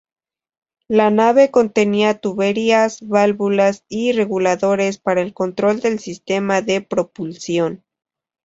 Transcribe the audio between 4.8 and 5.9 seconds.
para el control